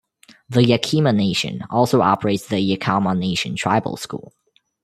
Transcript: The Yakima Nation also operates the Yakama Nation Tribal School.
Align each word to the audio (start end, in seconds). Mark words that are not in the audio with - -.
The 0.49 0.63
Yakima 0.63 1.13
Nation 1.13 1.61
also 1.69 2.01
operates 2.01 2.47
the 2.47 2.55
Yakama 2.75 3.15
Nation 3.15 3.55
Tribal 3.55 3.97
School. 3.97 4.33